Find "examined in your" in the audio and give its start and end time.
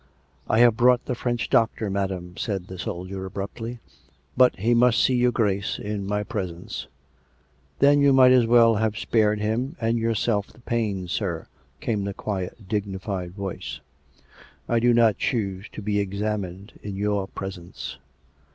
15.99-17.27